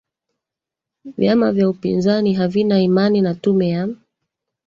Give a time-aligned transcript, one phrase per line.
[1.17, 3.87] vyama vya upinzani havina imani na tume ya